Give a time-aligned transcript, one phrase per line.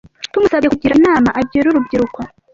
[0.31, 2.19] Tumusabye kugira inama agira urubyiruko